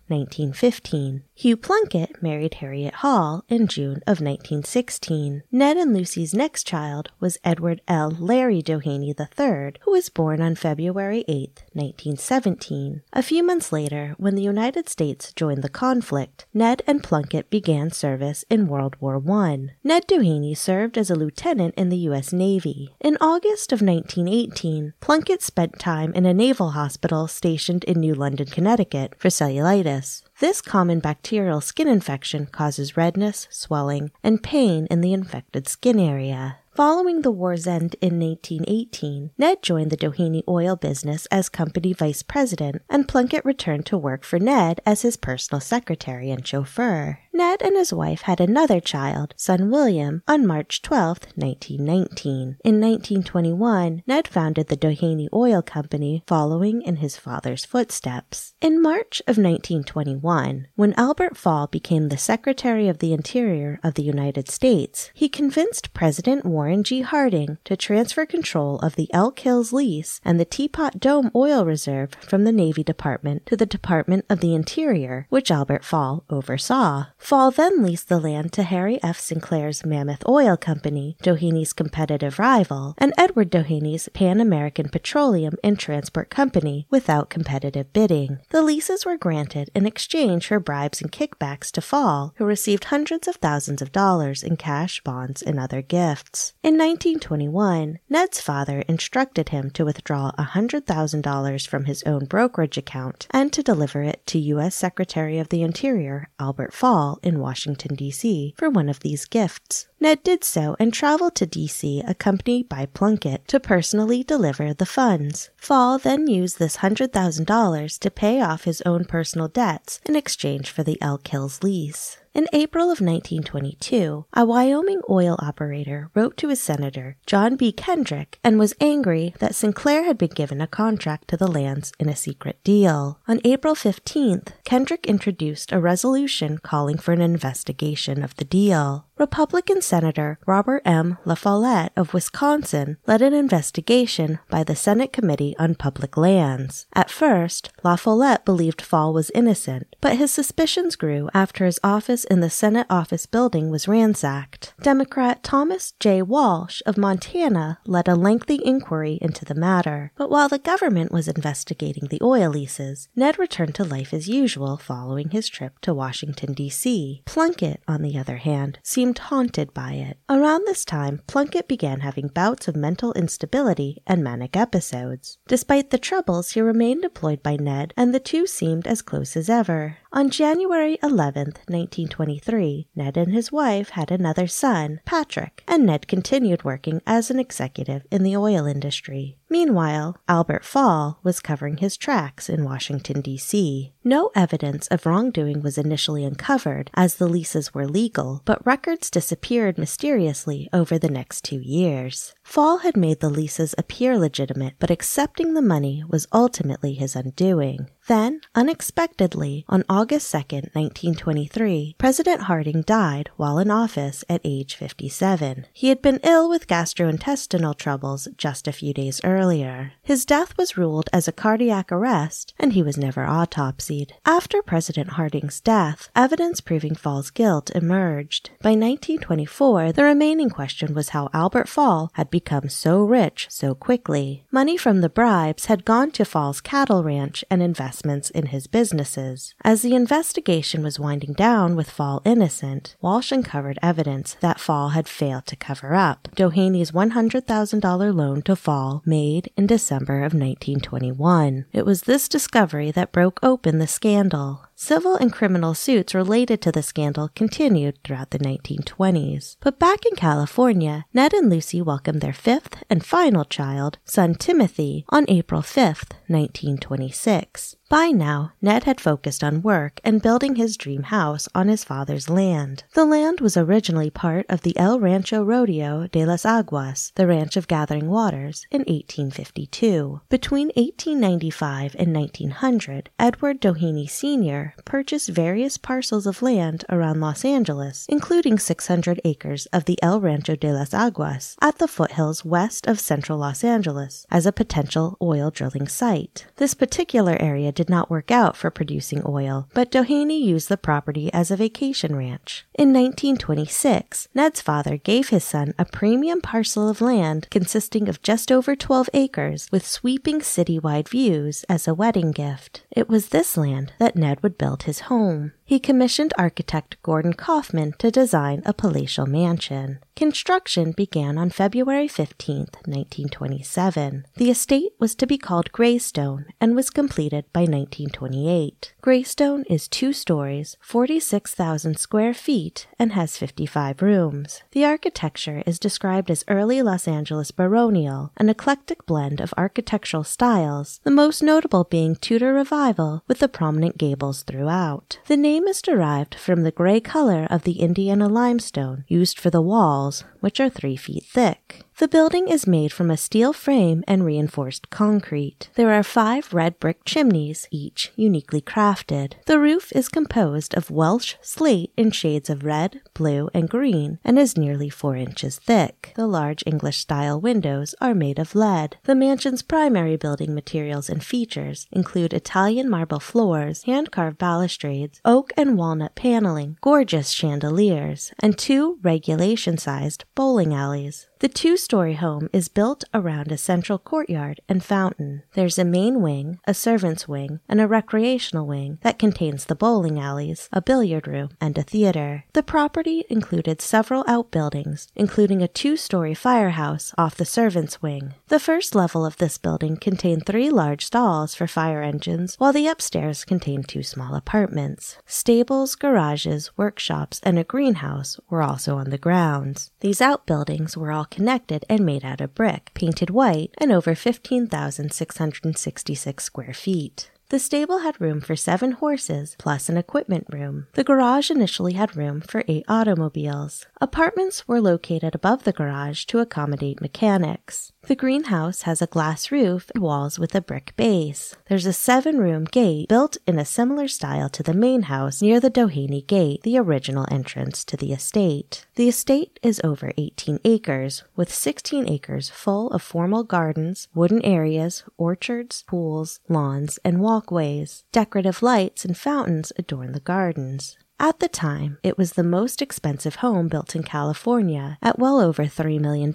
1915. 0.06 1.22
Hugh 1.34 1.56
Plunkett 1.56 2.22
married 2.22 2.54
Harriet 2.54 2.94
Hall 2.94 3.44
in 3.48 3.66
June 3.66 4.02
of 4.06 4.20
1916. 4.20 5.42
Ned 5.52 5.76
and 5.76 5.94
Lucy's 5.94 6.34
next 6.34 6.66
child 6.70 7.10
was 7.18 7.36
Edward 7.42 7.80
L. 7.88 8.10
Larry 8.12 8.62
Doheny 8.62 9.08
III, 9.08 9.80
who 9.80 9.90
was 9.90 10.08
born 10.08 10.40
on 10.40 10.54
February 10.54 11.24
8, 11.26 11.64
1917. 11.72 13.02
A 13.12 13.24
few 13.24 13.42
months 13.42 13.72
later, 13.72 14.14
when 14.18 14.36
the 14.36 14.42
United 14.54 14.88
States 14.88 15.32
joined 15.32 15.64
the 15.64 15.68
conflict, 15.68 16.46
Ned 16.54 16.82
and 16.86 17.02
Plunkett 17.02 17.50
began 17.50 17.90
service 17.90 18.44
in 18.48 18.68
World 18.68 18.94
War 19.00 19.20
I. 19.28 19.70
Ned 19.82 20.06
Doheny 20.06 20.56
served 20.56 20.96
as 20.96 21.10
a 21.10 21.16
lieutenant 21.16 21.74
in 21.74 21.88
the 21.88 22.04
U.S. 22.08 22.32
Navy. 22.32 22.94
In 23.00 23.18
August 23.20 23.72
of 23.72 23.82
1918, 23.82 24.94
Plunkett 25.00 25.42
spent 25.42 25.80
time 25.80 26.12
in 26.14 26.24
a 26.24 26.32
naval 26.32 26.70
hospital 26.70 27.26
stationed 27.26 27.82
in 27.82 27.98
New 27.98 28.14
London, 28.14 28.46
Connecticut 28.46 29.14
for 29.18 29.26
cellulitis. 29.26 30.22
This 30.38 30.60
common 30.60 31.00
bacterial 31.00 31.60
skin 31.60 31.88
infection 31.88 32.46
causes 32.46 32.96
redness, 32.96 33.48
swelling, 33.50 34.12
and 34.22 34.40
pain 34.40 34.86
in 34.86 35.00
the 35.00 35.12
infected 35.12 35.66
skin 35.66 35.98
area. 35.98 36.59
Following 36.72 37.22
the 37.22 37.32
war's 37.32 37.66
end 37.66 37.96
in 38.00 38.20
1818, 38.20 39.32
Ned 39.36 39.60
joined 39.60 39.90
the 39.90 39.96
Doheny 39.96 40.44
oil 40.46 40.76
business 40.76 41.26
as 41.26 41.48
company 41.48 41.92
vice 41.92 42.22
president, 42.22 42.82
and 42.88 43.08
Plunkett 43.08 43.44
returned 43.44 43.86
to 43.86 43.98
work 43.98 44.22
for 44.22 44.38
Ned 44.38 44.80
as 44.86 45.02
his 45.02 45.16
personal 45.16 45.60
secretary 45.60 46.30
and 46.30 46.46
chauffeur. 46.46 47.18
Ned 47.32 47.62
and 47.62 47.76
his 47.76 47.92
wife 47.92 48.22
had 48.22 48.40
another 48.40 48.80
child, 48.80 49.34
son 49.36 49.70
William, 49.70 50.22
on 50.26 50.46
March 50.46 50.82
12, 50.82 51.20
1919. 51.36 52.58
In 52.64 52.80
1921, 52.80 54.02
Ned 54.06 54.28
founded 54.28 54.66
the 54.66 54.76
Doheny 54.76 55.28
Oil 55.32 55.62
Company, 55.62 56.22
following 56.26 56.82
in 56.82 56.96
his 56.96 57.16
father's 57.16 57.64
footsteps. 57.64 58.54
In 58.60 58.82
March 58.82 59.20
of 59.20 59.38
1921, 59.38 60.66
when 60.74 60.92
Albert 60.94 61.36
Fall 61.36 61.66
became 61.68 62.08
the 62.08 62.18
Secretary 62.18 62.88
of 62.88 62.98
the 62.98 63.12
Interior 63.12 63.78
of 63.82 63.94
the 63.94 64.02
United 64.02 64.50
States, 64.50 65.10
he 65.14 65.28
convinced 65.28 65.94
President 65.94 66.44
Warren 66.44 66.82
G. 66.82 67.00
Harding 67.00 67.58
to 67.64 67.76
transfer 67.76 68.26
control 68.26 68.80
of 68.80 68.96
the 68.96 69.08
Elk 69.14 69.38
Hills 69.38 69.72
lease 69.72 70.20
and 70.24 70.38
the 70.38 70.44
Teapot 70.44 70.98
Dome 70.98 71.30
oil 71.34 71.64
reserve 71.64 72.10
from 72.20 72.44
the 72.44 72.52
Navy 72.52 72.82
Department 72.82 73.46
to 73.46 73.56
the 73.56 73.66
Department 73.66 74.26
of 74.28 74.40
the 74.40 74.54
Interior, 74.54 75.26
which 75.30 75.50
Albert 75.50 75.84
Fall 75.84 76.24
oversaw. 76.28 77.06
Fall 77.20 77.52
then 77.52 77.82
leased 77.82 78.08
the 78.08 78.18
land 78.18 78.52
to 78.54 78.64
Harry 78.64 78.98
F. 79.04 79.20
Sinclair's 79.20 79.84
Mammoth 79.84 80.26
Oil 80.26 80.56
Company, 80.56 81.16
Doheny's 81.22 81.72
competitive 81.72 82.40
rival, 82.40 82.94
and 82.98 83.12
Edward 83.16 83.50
Doheny's 83.50 84.08
Pan 84.08 84.40
American 84.40 84.88
Petroleum 84.88 85.54
and 85.62 85.78
Transport 85.78 86.28
Company 86.30 86.86
without 86.90 87.30
competitive 87.30 87.92
bidding. 87.92 88.38
The 88.48 88.62
leases 88.62 89.06
were 89.06 89.16
granted 89.16 89.70
in 89.76 89.86
exchange 89.86 90.48
for 90.48 90.58
bribes 90.58 91.00
and 91.00 91.12
kickbacks 91.12 91.70
to 91.72 91.80
Fall, 91.80 92.34
who 92.36 92.44
received 92.44 92.84
hundreds 92.84 93.28
of 93.28 93.36
thousands 93.36 93.80
of 93.80 93.92
dollars 93.92 94.42
in 94.42 94.56
cash, 94.56 95.00
bonds, 95.02 95.40
and 95.40 95.60
other 95.60 95.82
gifts. 95.82 96.54
In 96.64 96.74
1921, 96.74 98.00
Ned's 98.08 98.40
father 98.40 98.80
instructed 98.88 99.50
him 99.50 99.70
to 99.72 99.84
withdraw 99.84 100.32
$100,000 100.38 101.68
from 101.68 101.84
his 101.84 102.02
own 102.04 102.24
brokerage 102.24 102.78
account 102.78 103.28
and 103.30 103.52
to 103.52 103.62
deliver 103.62 104.02
it 104.02 104.26
to 104.26 104.38
U.S. 104.38 104.74
Secretary 104.74 105.38
of 105.38 105.50
the 105.50 105.62
Interior 105.62 106.28
Albert 106.40 106.72
Fall 106.72 107.09
in 107.22 107.40
Washington, 107.40 107.94
D.C. 107.94 108.54
for 108.56 108.70
one 108.70 108.88
of 108.88 109.00
these 109.00 109.24
gifts. 109.24 109.88
Ned 109.98 110.22
did 110.22 110.44
so 110.44 110.76
and 110.78 110.94
traveled 110.94 111.34
to 111.36 111.46
D.C. 111.46 112.02
accompanied 112.06 112.68
by 112.68 112.86
Plunkett 112.86 113.46
to 113.48 113.58
personally 113.58 114.22
deliver 114.22 114.72
the 114.72 114.86
funds. 114.86 115.50
Fall 115.56 115.98
then 115.98 116.28
used 116.28 116.58
this 116.58 116.78
$100,000 116.78 117.98
to 117.98 118.10
pay 118.10 118.40
off 118.40 118.64
his 118.64 118.80
own 118.82 119.04
personal 119.04 119.48
debts 119.48 120.00
in 120.06 120.14
exchange 120.14 120.70
for 120.70 120.82
the 120.82 121.00
Elk 121.02 121.26
Hills 121.26 121.62
lease. 121.62 122.19
In 122.32 122.46
April 122.52 122.84
of 122.84 123.00
1922, 123.00 124.24
a 124.32 124.44
Wyoming 124.44 125.02
oil 125.10 125.36
operator 125.40 126.10
wrote 126.14 126.36
to 126.36 126.48
his 126.48 126.62
senator, 126.62 127.16
John 127.26 127.56
B. 127.56 127.72
Kendrick, 127.72 128.38
and 128.44 128.56
was 128.56 128.72
angry 128.80 129.34
that 129.40 129.56
Sinclair 129.56 130.04
had 130.04 130.16
been 130.16 130.30
given 130.30 130.60
a 130.60 130.68
contract 130.68 131.26
to 131.28 131.36
the 131.36 131.50
lands 131.50 131.92
in 131.98 132.08
a 132.08 132.14
secret 132.14 132.62
deal. 132.62 133.18
On 133.26 133.40
April 133.44 133.74
15th, 133.74 134.52
Kendrick 134.62 135.06
introduced 135.06 135.72
a 135.72 135.80
resolution 135.80 136.58
calling 136.58 136.98
for 136.98 137.10
an 137.10 137.20
investigation 137.20 138.22
of 138.22 138.36
the 138.36 138.44
deal. 138.44 139.06
Republican 139.20 139.82
Senator 139.82 140.38
Robert 140.46 140.80
M. 140.86 141.18
La 141.26 141.34
Follette 141.34 141.92
of 141.94 142.14
Wisconsin 142.14 142.96
led 143.06 143.20
an 143.20 143.34
investigation 143.34 144.38
by 144.48 144.64
the 144.64 144.74
Senate 144.74 145.12
Committee 145.12 145.54
on 145.58 145.74
Public 145.74 146.16
Lands. 146.16 146.86
At 146.94 147.10
first, 147.10 147.68
La 147.84 147.96
Follette 147.96 148.46
believed 148.46 148.80
Fall 148.80 149.12
was 149.12 149.30
innocent, 149.34 149.94
but 150.00 150.16
his 150.16 150.30
suspicions 150.30 150.96
grew 150.96 151.28
after 151.34 151.66
his 151.66 151.78
office 151.84 152.24
in 152.24 152.40
the 152.40 152.48
Senate 152.48 152.86
office 152.88 153.26
building 153.26 153.68
was 153.68 153.86
ransacked. 153.86 154.72
Democrat 154.80 155.42
Thomas 155.42 155.92
J. 156.00 156.22
Walsh 156.22 156.80
of 156.86 156.96
Montana 156.96 157.78
led 157.84 158.08
a 158.08 158.14
lengthy 158.14 158.58
inquiry 158.64 159.18
into 159.20 159.44
the 159.44 159.54
matter, 159.54 160.12
but 160.16 160.30
while 160.30 160.48
the 160.48 160.58
government 160.58 161.12
was 161.12 161.28
investigating 161.28 162.06
the 162.06 162.22
oil 162.22 162.48
leases, 162.48 163.10
Ned 163.14 163.38
returned 163.38 163.74
to 163.74 163.84
life 163.84 164.14
as 164.14 164.30
usual 164.30 164.78
following 164.78 165.28
his 165.28 165.46
trip 165.50 165.78
to 165.80 165.92
Washington, 165.92 166.54
D.C. 166.54 167.20
Plunkett, 167.26 167.82
on 167.86 168.00
the 168.00 168.16
other 168.16 168.38
hand, 168.38 168.78
seemed 168.82 169.09
seemed 169.10 169.18
haunted 169.18 169.74
by 169.74 169.94
it. 169.94 170.18
Around 170.28 170.66
this 170.66 170.84
time, 170.84 171.20
Plunkett 171.26 171.66
began 171.66 172.00
having 172.00 172.28
bouts 172.28 172.68
of 172.68 172.76
mental 172.76 173.12
instability 173.14 174.00
and 174.06 174.22
manic 174.22 174.56
episodes. 174.56 175.38
Despite 175.48 175.90
the 175.90 175.98
troubles, 175.98 176.50
he 176.50 176.60
remained 176.60 177.04
employed 177.04 177.42
by 177.42 177.56
Ned, 177.56 177.92
and 177.96 178.14
the 178.14 178.20
two 178.20 178.46
seemed 178.46 178.86
as 178.86 179.02
close 179.02 179.36
as 179.36 179.50
ever. 179.50 179.96
On 180.12 180.30
January 180.30 180.98
11, 181.02 181.54
1923, 181.66 182.88
Ned 182.94 183.16
and 183.16 183.32
his 183.32 183.50
wife 183.50 183.90
had 183.90 184.10
another 184.10 184.46
son, 184.46 185.00
Patrick, 185.04 185.64
and 185.66 185.86
Ned 185.86 186.06
continued 186.06 186.64
working 186.64 187.00
as 187.06 187.30
an 187.30 187.38
executive 187.38 188.02
in 188.10 188.22
the 188.22 188.36
oil 188.36 188.66
industry. 188.66 189.38
Meanwhile, 189.48 190.16
Albert 190.28 190.64
Fall 190.64 191.18
was 191.24 191.40
covering 191.40 191.78
his 191.78 191.96
tracks 191.96 192.48
in 192.48 192.64
Washington, 192.64 193.20
D.C. 193.20 193.92
No 194.04 194.30
evidence 194.34 194.86
of 194.88 195.06
wrongdoing 195.06 195.62
was 195.62 195.78
initially 195.78 196.24
uncovered 196.24 196.90
as 196.94 197.16
the 197.16 197.28
leases 197.28 197.72
were 197.72 197.86
legal, 197.86 198.42
but 198.44 198.64
records 198.64 198.99
disappeared 199.08 199.78
mysteriously 199.78 200.68
over 200.72 200.98
the 200.98 201.08
next 201.08 201.44
two 201.44 201.60
years. 201.60 202.34
Fall 202.50 202.78
had 202.78 202.96
made 202.96 203.20
the 203.20 203.30
leases 203.30 203.76
appear 203.78 204.18
legitimate, 204.18 204.74
but 204.80 204.90
accepting 204.90 205.54
the 205.54 205.62
money 205.62 206.02
was 206.08 206.26
ultimately 206.32 206.94
his 206.94 207.14
undoing. 207.14 207.88
Then, 208.08 208.40
unexpectedly, 208.56 209.64
on 209.68 209.84
August 209.88 210.32
2, 210.32 210.38
1923, 210.72 211.94
President 211.96 212.42
Harding 212.42 212.82
died 212.82 213.30
while 213.36 213.60
in 213.60 213.70
office 213.70 214.24
at 214.28 214.40
age 214.42 214.74
57. 214.74 215.66
He 215.72 215.90
had 215.90 216.02
been 216.02 216.18
ill 216.24 216.48
with 216.48 216.66
gastrointestinal 216.66 217.78
troubles 217.78 218.26
just 218.36 218.66
a 218.66 218.72
few 218.72 218.92
days 218.92 219.20
earlier. 219.22 219.92
His 220.02 220.24
death 220.24 220.58
was 220.58 220.76
ruled 220.76 221.08
as 221.12 221.28
a 221.28 221.32
cardiac 221.32 221.92
arrest, 221.92 222.52
and 222.58 222.72
he 222.72 222.82
was 222.82 222.96
never 222.98 223.26
autopsied. 223.26 224.10
After 224.26 224.60
President 224.60 225.10
Harding's 225.10 225.60
death, 225.60 226.08
evidence 226.16 226.60
proving 226.60 226.96
Fall's 226.96 227.30
guilt 227.30 227.70
emerged. 227.76 228.50
By 228.60 228.70
1924, 228.70 229.92
the 229.92 230.02
remaining 230.02 230.50
question 230.50 230.94
was 230.94 231.10
how 231.10 231.28
Albert 231.32 231.68
Fall 231.68 232.10
had 232.14 232.28
become 232.28 232.39
so 232.68 233.02
rich 233.02 233.46
so 233.50 233.74
quickly. 233.74 234.44
Money 234.50 234.76
from 234.76 235.00
the 235.00 235.08
bribes 235.08 235.66
had 235.66 235.84
gone 235.84 236.10
to 236.12 236.24
Fall's 236.24 236.60
cattle 236.60 237.02
ranch 237.02 237.44
and 237.50 237.62
investments 237.62 237.90
investments 237.90 238.30
in 238.30 238.46
his 238.46 238.66
businesses. 238.66 239.54
As 239.64 239.82
the 239.82 239.94
investigation 239.94 240.82
was 240.82 241.00
winding 241.00 241.32
down 241.34 241.76
with 241.76 241.90
Fall 241.90 242.22
innocent, 242.24 242.96
Walsh 243.00 243.32
uncovered 243.32 243.78
evidence 243.82 244.36
that 244.40 244.60
Fall 244.60 244.90
had 244.90 245.08
failed 245.08 245.46
to 245.46 245.56
cover 245.56 245.94
up. 245.94 246.28
Doheny's 246.34 246.92
$100,000 246.92 248.14
loan 248.14 248.42
to 248.42 248.56
Fall 248.56 249.02
made 249.04 249.50
in 249.56 249.66
December 249.66 250.18
of 250.18 250.34
1921. 250.34 251.66
It 251.72 251.86
was 251.86 252.02
this 252.02 252.28
discovery 252.28 252.90
that 252.92 253.12
broke 253.12 253.40
open 253.42 253.78
the 253.78 253.86
scandal. 253.86 254.66
Civil 254.82 255.14
and 255.16 255.30
criminal 255.30 255.74
suits 255.74 256.14
related 256.14 256.62
to 256.62 256.72
the 256.72 256.82
scandal 256.82 257.28
continued 257.34 258.02
throughout 258.02 258.30
the 258.30 258.38
1920s. 258.38 259.56
But 259.60 259.78
back 259.78 260.06
in 260.06 260.16
California, 260.16 261.04
Ned 261.12 261.34
and 261.34 261.50
Lucy 261.50 261.82
welcomed 261.82 262.22
their 262.22 262.32
fifth 262.32 262.82
and 262.88 263.04
final 263.04 263.44
child, 263.44 263.98
son 264.06 264.34
Timothy, 264.34 265.04
on 265.10 265.26
April 265.28 265.60
5, 265.60 265.84
1926. 266.28 267.76
By 267.90 268.12
now, 268.12 268.52
Ned 268.62 268.84
had 268.84 269.00
focused 269.00 269.42
on 269.42 269.62
work 269.62 270.00
and 270.04 270.22
building 270.22 270.54
his 270.54 270.76
dream 270.76 271.02
house 271.02 271.48
on 271.56 271.66
his 271.66 271.82
father's 271.82 272.30
land. 272.30 272.84
The 272.94 273.04
land 273.04 273.40
was 273.40 273.56
originally 273.56 274.10
part 274.10 274.46
of 274.48 274.60
the 274.60 274.78
El 274.78 275.00
Rancho 275.00 275.42
Rodeo 275.42 276.06
de 276.06 276.24
las 276.24 276.44
Aguas, 276.44 277.10
the 277.16 277.26
Ranch 277.26 277.56
of 277.56 277.66
Gathering 277.66 278.08
Waters, 278.08 278.64
in 278.70 278.82
1852. 278.82 280.20
Between 280.28 280.68
1895 280.76 281.96
and 281.98 282.14
1900, 282.14 283.10
Edward 283.18 283.60
Doheny 283.60 284.08
Sr. 284.08 284.74
purchased 284.84 285.28
various 285.28 285.76
parcels 285.76 286.28
of 286.28 286.42
land 286.42 286.84
around 286.90 287.20
Los 287.20 287.44
Angeles, 287.44 288.06
including 288.08 288.56
600 288.56 289.20
acres 289.24 289.66
of 289.72 289.86
the 289.86 290.00
El 290.00 290.20
Rancho 290.20 290.54
de 290.54 290.72
las 290.72 290.94
Aguas 290.94 291.56
at 291.60 291.78
the 291.78 291.88
foothills 291.88 292.44
west 292.44 292.86
of 292.86 293.00
central 293.00 293.38
Los 293.38 293.64
Angeles 293.64 294.26
as 294.30 294.46
a 294.46 294.52
potential 294.52 295.16
oil 295.20 295.50
drilling 295.50 295.88
site. 295.88 296.46
This 296.54 296.74
particular 296.74 297.36
area 297.40 297.72
did 297.80 297.88
not 297.88 298.10
work 298.10 298.30
out 298.30 298.58
for 298.58 298.70
producing 298.70 299.22
oil, 299.26 299.66
but 299.72 299.90
Doheny 299.90 300.38
used 300.38 300.68
the 300.68 300.76
property 300.76 301.32
as 301.32 301.50
a 301.50 301.56
vacation 301.56 302.14
ranch. 302.14 302.66
In 302.74 302.92
1926, 302.92 304.28
Ned's 304.34 304.60
father 304.60 304.98
gave 304.98 305.30
his 305.30 305.44
son 305.44 305.72
a 305.78 305.86
premium 305.86 306.42
parcel 306.42 306.90
of 306.90 307.00
land 307.00 307.48
consisting 307.50 308.06
of 308.06 308.20
just 308.20 308.52
over 308.52 308.76
12 308.76 309.08
acres 309.14 309.66
with 309.72 309.86
sweeping 309.86 310.40
citywide 310.40 311.08
views 311.08 311.64
as 311.70 311.88
a 311.88 311.94
wedding 311.94 312.32
gift. 312.32 312.82
It 312.90 313.08
was 313.08 313.28
this 313.28 313.56
land 313.56 313.92
that 313.98 314.16
Ned 314.16 314.42
would 314.42 314.58
build 314.58 314.82
his 314.82 315.00
home. 315.00 315.52
He 315.64 315.78
commissioned 315.78 316.34
architect 316.36 316.96
Gordon 317.04 317.34
Kaufmann 317.34 317.94
to 317.98 318.10
design 318.10 318.62
a 318.66 318.74
palatial 318.74 319.26
mansion. 319.26 320.00
Construction 320.16 320.90
began 320.90 321.38
on 321.38 321.50
February 321.50 322.08
15, 322.08 322.66
1927. 322.84 324.26
The 324.34 324.50
estate 324.50 324.92
was 324.98 325.14
to 325.14 325.28
be 325.28 325.38
called 325.38 325.70
Greystone 325.70 326.46
and 326.60 326.74
was 326.74 326.90
completed 326.90 327.44
by 327.52 327.60
1928. 327.60 328.94
Greystone 329.00 329.62
is 329.70 329.86
two 329.86 330.12
stories, 330.12 330.76
46,000 330.80 331.96
square 331.98 332.34
feet, 332.34 332.88
and 332.98 333.12
has 333.12 333.38
55 333.38 334.02
rooms. 334.02 334.64
The 334.72 334.84
architecture 334.84 335.62
is 335.64 335.78
described 335.78 336.30
as 336.30 336.44
early 336.48 336.82
Los 336.82 337.06
Angeles 337.06 337.52
baronial, 337.52 338.32
an 338.36 338.48
eclectic 338.48 339.06
blend 339.06 339.40
of 339.40 339.54
architectural 339.56 340.24
styles, 340.24 341.00
the 341.04 341.12
most 341.12 341.42
notable 341.42 341.84
being 341.84 342.16
Tudor 342.16 342.52
Revival 342.80 343.22
with 343.28 343.40
the 343.40 343.48
prominent 343.48 343.98
gables 343.98 344.42
throughout. 344.42 345.18
The 345.26 345.36
name 345.36 345.68
is 345.68 345.82
derived 345.82 346.34
from 346.34 346.62
the 346.62 346.70
gray 346.70 346.98
color 346.98 347.46
of 347.50 347.64
the 347.64 347.78
Indiana 347.78 348.26
limestone 348.26 349.04
used 349.06 349.38
for 349.38 349.50
the 349.50 349.60
walls, 349.60 350.24
which 350.40 350.60
are 350.60 350.70
three 350.70 350.96
feet 350.96 351.24
thick. 351.24 351.84
The 352.00 352.08
building 352.08 352.48
is 352.48 352.66
made 352.66 352.94
from 352.94 353.10
a 353.10 353.16
steel 353.18 353.52
frame 353.52 354.02
and 354.08 354.24
reinforced 354.24 354.88
concrete. 354.88 355.68
There 355.74 355.92
are 355.92 356.02
five 356.02 356.54
red 356.54 356.80
brick 356.80 357.04
chimneys, 357.04 357.68
each 357.70 358.10
uniquely 358.16 358.62
crafted. 358.62 359.34
The 359.44 359.58
roof 359.58 359.92
is 359.92 360.08
composed 360.08 360.74
of 360.74 360.90
Welsh 360.90 361.34
slate 361.42 361.92
in 361.98 362.10
shades 362.10 362.48
of 362.48 362.64
red, 362.64 363.02
blue, 363.12 363.50
and 363.52 363.68
green, 363.68 364.18
and 364.24 364.38
is 364.38 364.56
nearly 364.56 364.88
four 364.88 365.14
inches 365.14 365.58
thick. 365.58 366.14
The 366.16 366.26
large 366.26 366.62
English 366.64 366.96
style 366.96 367.38
windows 367.38 367.94
are 368.00 368.14
made 368.14 368.38
of 368.38 368.54
lead. 368.54 368.96
The 369.04 369.14
mansion's 369.14 369.60
primary 369.60 370.16
building 370.16 370.54
materials 370.54 371.10
and 371.10 371.22
features 371.22 371.86
include 371.92 372.32
Italian 372.32 372.88
marble 372.88 373.20
floors, 373.20 373.82
hand 373.82 374.10
carved 374.10 374.38
balustrades, 374.38 375.20
oak 375.26 375.52
and 375.54 375.76
walnut 375.76 376.14
paneling, 376.14 376.78
gorgeous 376.80 377.28
chandeliers, 377.28 378.32
and 378.38 378.56
two 378.56 378.98
regulation 379.02 379.76
sized 379.76 380.24
bowling 380.34 380.72
alleys. 380.72 381.26
The 381.40 381.48
two 381.48 381.78
story 381.78 382.16
home 382.16 382.50
is 382.52 382.68
built 382.68 383.02
around 383.14 383.50
a 383.50 383.56
central 383.56 383.96
courtyard 383.96 384.60
and 384.68 384.84
fountain. 384.84 385.42
There's 385.54 385.78
a 385.78 385.86
main 385.86 386.20
wing, 386.20 386.60
a 386.66 386.74
servant's 386.74 387.26
wing, 387.26 387.60
and 387.66 387.80
a 387.80 387.88
recreational 387.88 388.66
wing 388.66 388.98
that 389.00 389.18
contains 389.18 389.64
the 389.64 389.74
bowling 389.74 390.20
alleys, 390.20 390.68
a 390.70 390.82
billiard 390.82 391.26
room, 391.26 391.48
and 391.58 391.78
a 391.78 391.82
theater. 391.82 392.44
The 392.52 392.62
property 392.62 393.24
included 393.30 393.80
several 393.80 394.22
outbuildings, 394.28 395.08
including 395.16 395.62
a 395.62 395.68
two 395.68 395.96
story 395.96 396.34
firehouse 396.34 397.14
off 397.16 397.36
the 397.36 397.46
servant's 397.46 398.02
wing. 398.02 398.34
The 398.48 398.60
first 398.60 398.94
level 398.94 399.24
of 399.24 399.38
this 399.38 399.56
building 399.56 399.96
contained 399.96 400.44
three 400.44 400.68
large 400.68 401.06
stalls 401.06 401.54
for 401.54 401.66
fire 401.66 402.02
engines, 402.02 402.56
while 402.58 402.74
the 402.74 402.86
upstairs 402.86 403.46
contained 403.46 403.88
two 403.88 404.02
small 404.02 404.34
apartments. 404.34 405.16
Stables, 405.24 405.94
garages, 405.94 406.76
workshops, 406.76 407.40
and 407.42 407.58
a 407.58 407.64
greenhouse 407.64 408.38
were 408.50 408.62
also 408.62 408.98
on 408.98 409.08
the 409.08 409.16
grounds. 409.16 409.90
These 410.00 410.20
outbuildings 410.20 410.98
were 410.98 411.10
all 411.10 411.28
connected 411.30 411.84
and 411.88 412.04
made 412.04 412.24
out 412.24 412.40
of 412.40 412.54
brick, 412.54 412.90
painted 412.94 413.30
white, 413.30 413.70
and 413.78 413.92
over 413.92 414.14
15,666 414.14 416.44
square 416.44 416.74
feet. 416.74 417.30
The 417.50 417.58
stable 417.58 417.98
had 417.98 418.20
room 418.20 418.40
for 418.40 418.54
seven 418.54 418.92
horses, 418.92 419.56
plus 419.58 419.88
an 419.88 419.96
equipment 419.96 420.46
room. 420.52 420.86
The 420.92 421.02
garage 421.02 421.50
initially 421.50 421.94
had 421.94 422.16
room 422.16 422.40
for 422.40 422.62
eight 422.68 422.84
automobiles. 422.86 423.86
Apartments 424.00 424.68
were 424.68 424.80
located 424.80 425.34
above 425.34 425.64
the 425.64 425.72
garage 425.72 426.26
to 426.26 426.38
accommodate 426.38 427.00
mechanics. 427.00 427.90
The 428.06 428.16
greenhouse 428.16 428.82
has 428.82 429.02
a 429.02 429.06
glass 429.06 429.52
roof 429.52 429.90
and 429.94 430.02
walls 430.02 430.38
with 430.38 430.54
a 430.54 430.62
brick 430.62 430.94
base. 430.96 431.54
There's 431.68 431.84
a 431.84 431.92
seven 431.92 432.38
room 432.38 432.64
gate 432.64 433.08
built 433.08 433.36
in 433.46 433.58
a 433.58 433.64
similar 433.64 434.08
style 434.08 434.48
to 434.48 434.62
the 434.62 434.72
main 434.72 435.02
house 435.02 435.42
near 435.42 435.60
the 435.60 435.70
Doheny 435.70 436.26
Gate, 436.26 436.62
the 436.62 436.78
original 436.78 437.26
entrance 437.30 437.84
to 437.84 437.98
the 437.98 438.12
estate. 438.12 438.86
The 438.94 439.08
estate 439.08 439.60
is 439.62 439.82
over 439.84 440.12
18 440.16 440.60
acres, 440.64 441.24
with 441.36 441.52
16 441.52 442.08
acres 442.08 442.48
full 442.48 442.90
of 442.90 443.02
formal 443.02 443.44
gardens, 443.44 444.08
wooden 444.14 444.42
areas, 444.44 445.04
orchards, 445.18 445.84
pools, 445.86 446.40
lawns, 446.48 446.98
and 447.04 447.20
walkways. 447.20 448.04
Decorative 448.12 448.62
lights 448.62 449.04
and 449.04 449.16
fountains 449.16 449.72
adorn 449.76 450.12
the 450.12 450.20
gardens. 450.20 450.96
At 451.22 451.38
the 451.38 451.48
time, 451.48 451.98
it 452.02 452.16
was 452.16 452.32
the 452.32 452.42
most 452.42 452.80
expensive 452.80 453.36
home 453.36 453.68
built 453.68 453.94
in 453.94 454.02
California 454.02 454.96
at 455.02 455.18
well 455.18 455.38
over 455.38 455.64
$3 455.64 456.00
million, 456.00 456.32